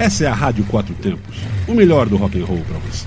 [0.00, 1.36] Essa é a Rádio Quatro Tempos,
[1.68, 3.06] o melhor do rock and roll para você.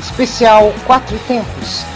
[0.00, 1.95] Especial Quatro Tempos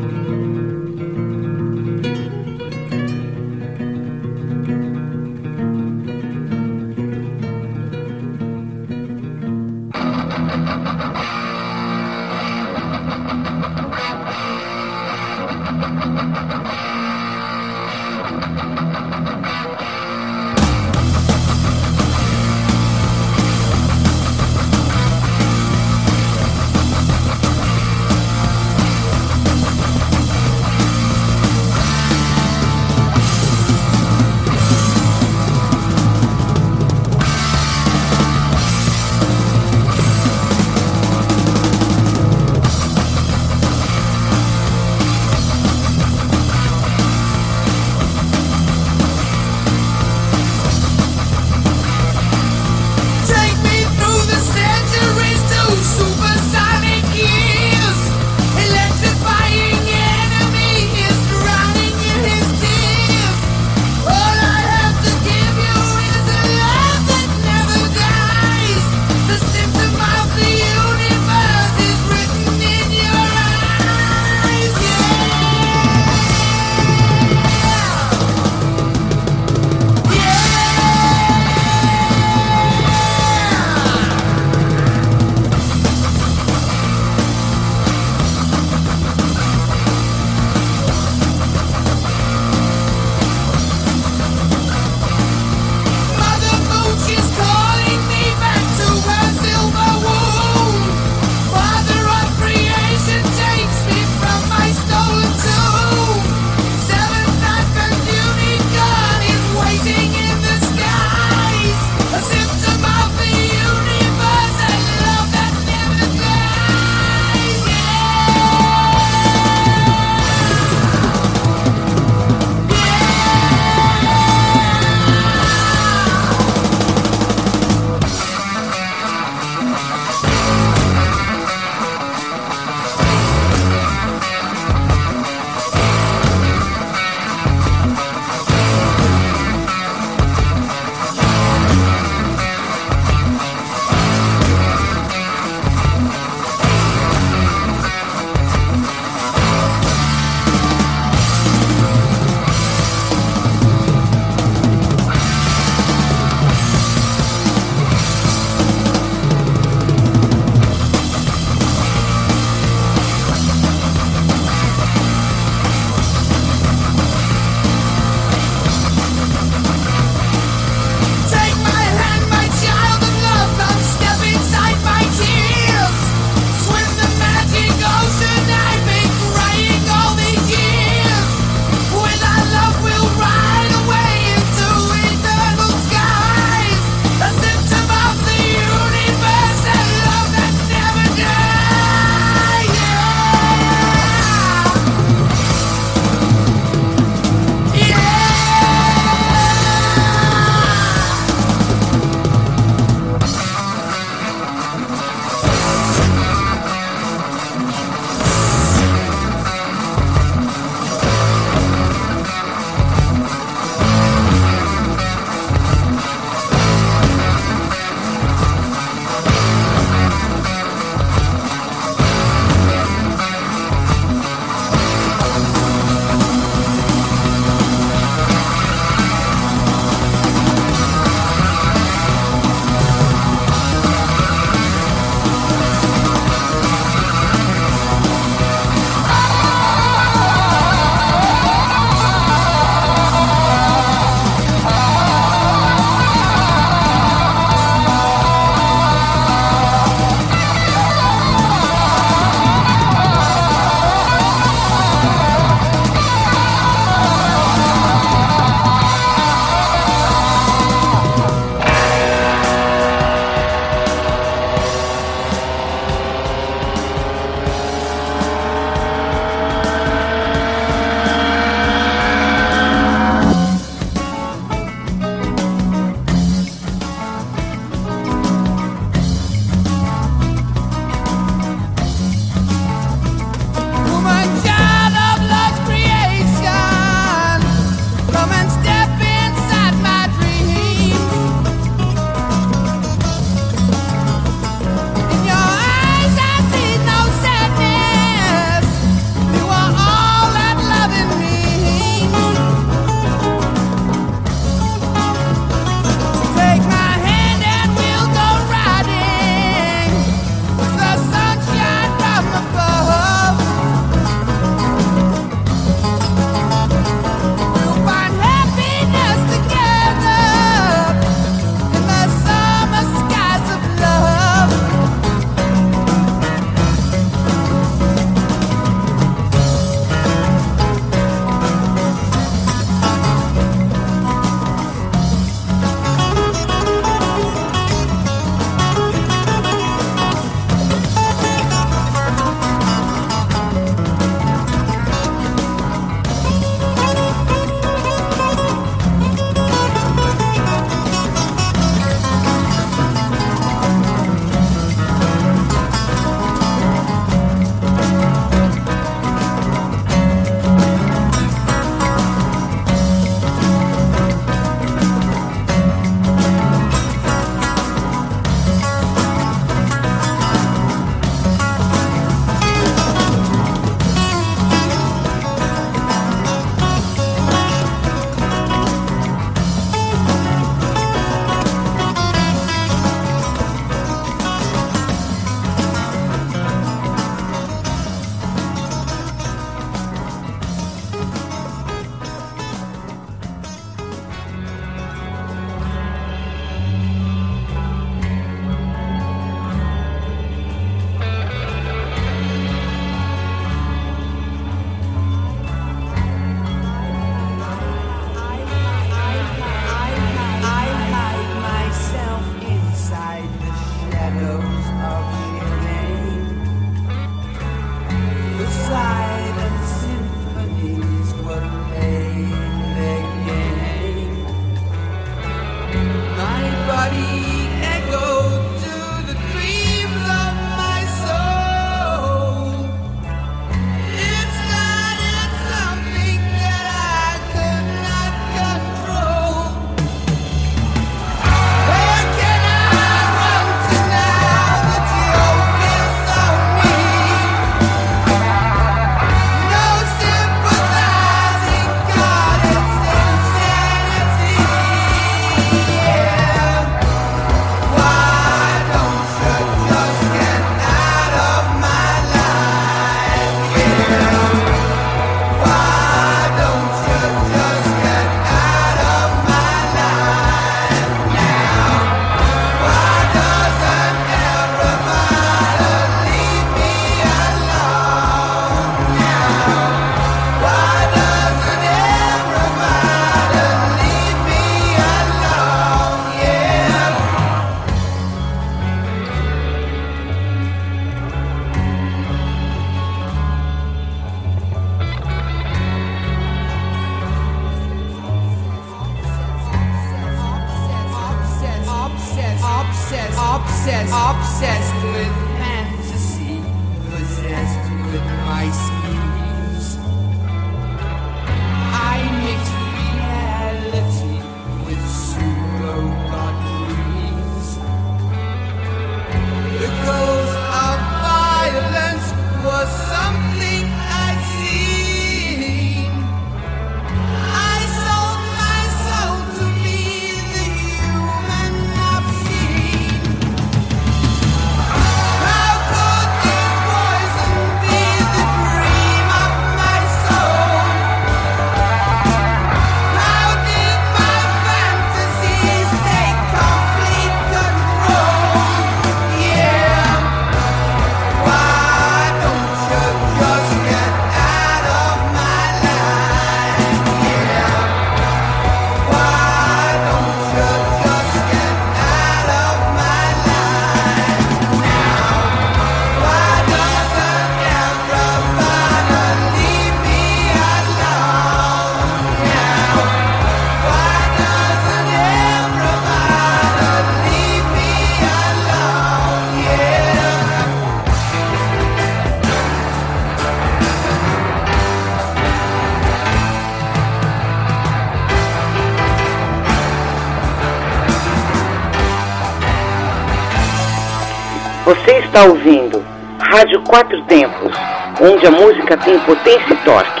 [595.11, 595.83] está ouvindo
[596.17, 597.53] Rádio Quatro Tempos,
[597.99, 600.00] onde a música tem potência e torque.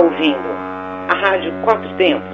[0.00, 0.48] Ouvindo
[1.08, 2.29] a Rádio Quatro Tempos.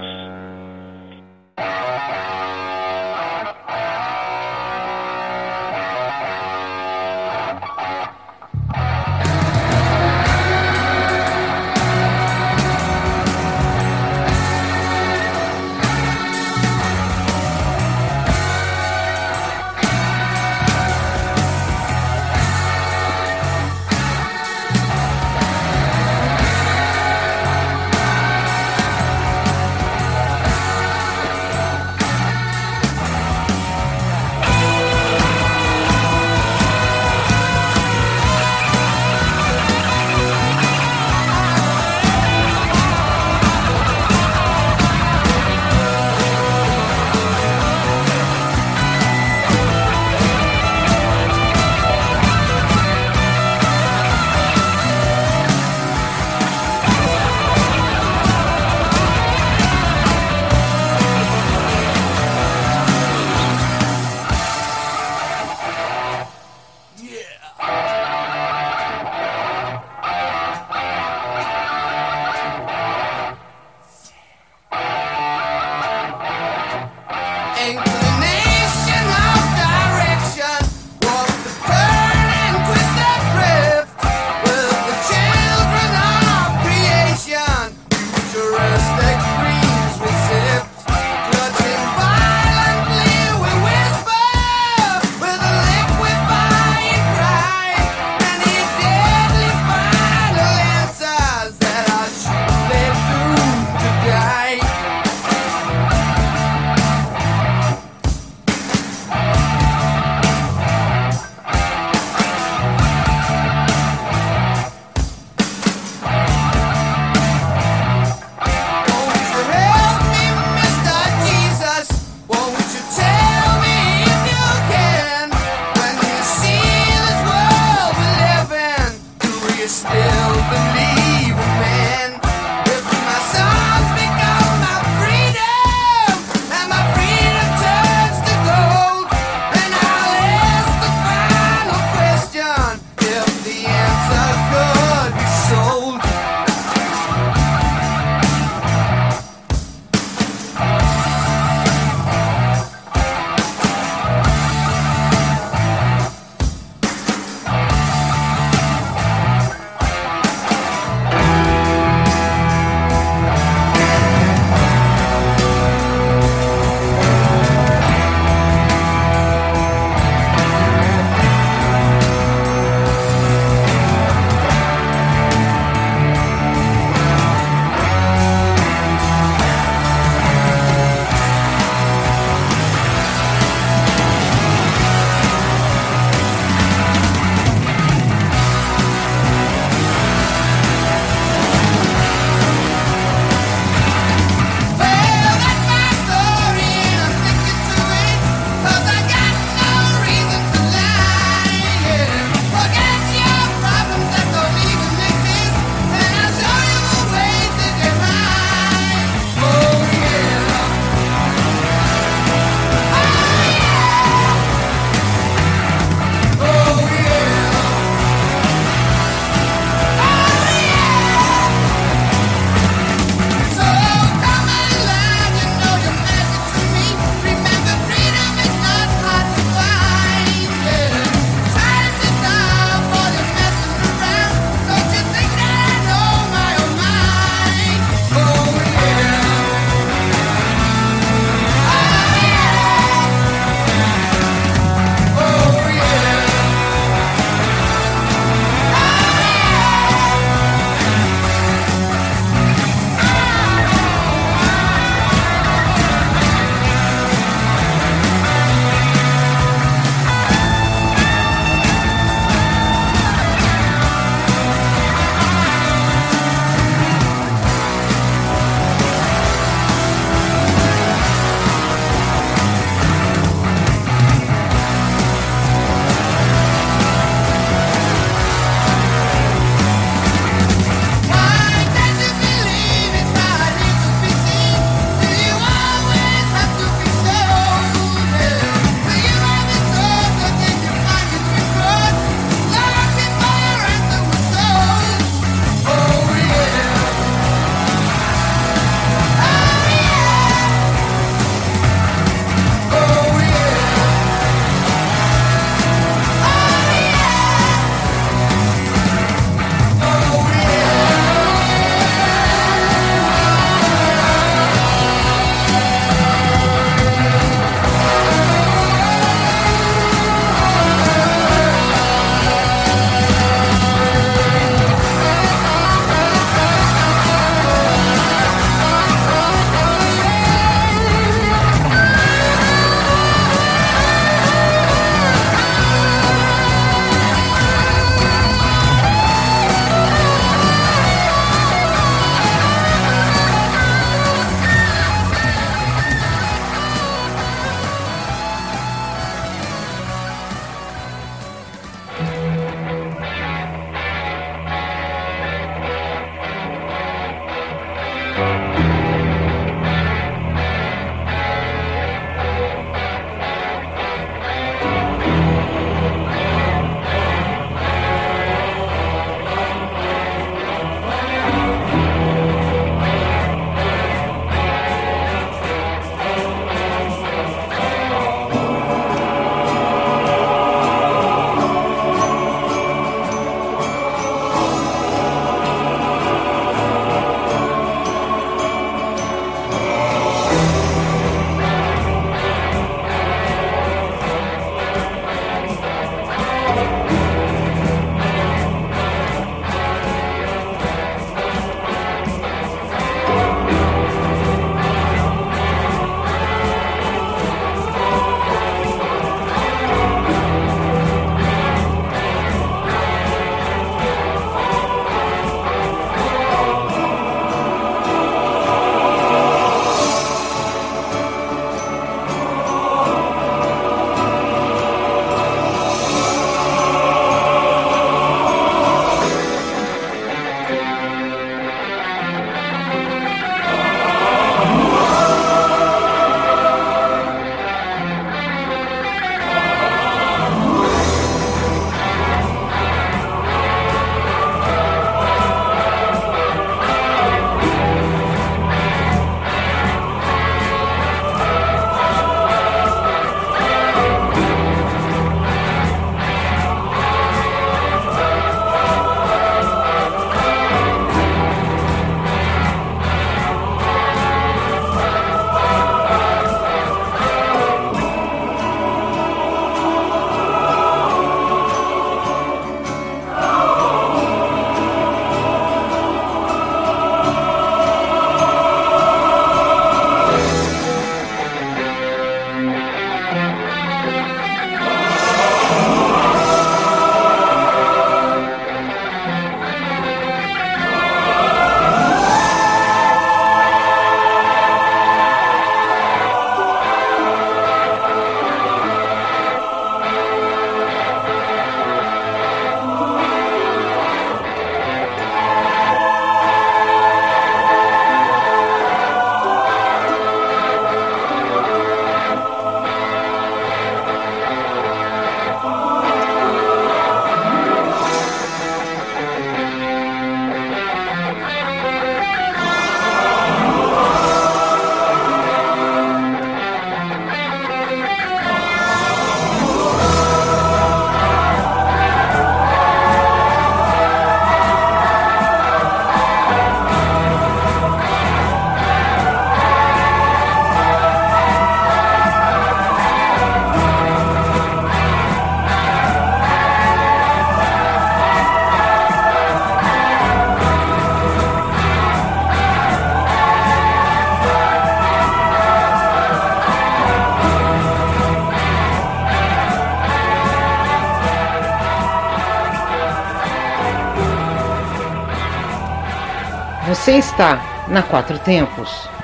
[566.99, 568.96] Está na Quatro Tempos.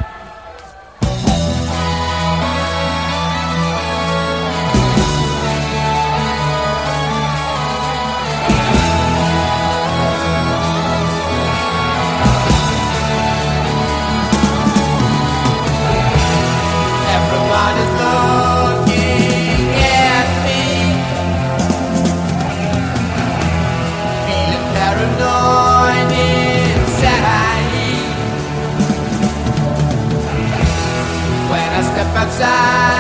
[32.43, 32.92] side.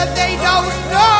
[0.00, 1.19] but they don't know.